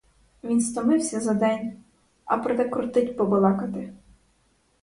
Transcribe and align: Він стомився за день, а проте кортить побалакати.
Він 0.43 0.61
стомився 0.61 1.19
за 1.19 1.33
день, 1.33 1.77
а 2.25 2.37
проте 2.37 2.69
кортить 2.69 3.17
побалакати. 3.17 3.93